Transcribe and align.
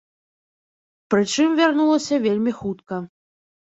Прычым 1.13 1.49
вярнулася 1.61 2.15
вельмі 2.27 2.51
хутка. 2.63 2.95